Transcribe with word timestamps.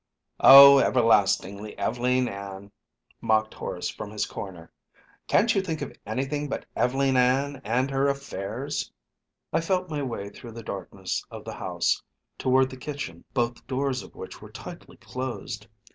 "Oh, 0.39 0.79
everlastingly 0.79 1.77
Ev'leen 1.77 2.27
Ann!" 2.27 2.71
mocked 3.21 3.53
Horace 3.53 3.91
from 3.91 4.09
his 4.09 4.25
corner. 4.25 4.71
"Can't 5.27 5.53
you 5.53 5.61
think 5.61 5.83
of 5.83 5.93
anything 6.07 6.49
but 6.49 6.65
Ev'leen 6.75 7.15
Ann 7.15 7.61
and 7.63 7.91
her 7.91 8.07
affairs?" 8.07 8.91
I 9.53 9.61
felt 9.61 9.91
my 9.91 10.01
way 10.01 10.31
through 10.31 10.53
the 10.53 10.63
darkness 10.63 11.23
of 11.29 11.45
the 11.45 11.53
house, 11.53 12.01
toward 12.39 12.71
the 12.71 12.77
kitchen, 12.77 13.25
both 13.35 13.67
doors 13.67 14.01
of 14.01 14.15
which 14.15 14.41
were 14.41 14.49
tightly 14.49 14.97
closed. 14.97 15.67